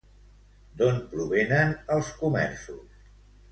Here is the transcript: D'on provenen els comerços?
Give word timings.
D'on 0.79 0.97
provenen 1.11 1.77
els 1.99 2.11
comerços? 2.25 3.07